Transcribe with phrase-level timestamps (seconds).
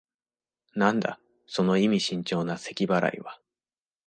[0.73, 3.39] なんだ、その意味深長なせき払いは。